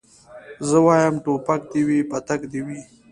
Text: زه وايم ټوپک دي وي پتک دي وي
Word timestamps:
زه 0.67 0.77
وايم 0.85 1.15
ټوپک 1.23 1.61
دي 1.71 1.81
وي 1.87 1.99
پتک 2.11 2.39
دي 2.51 2.61
وي 2.67 2.79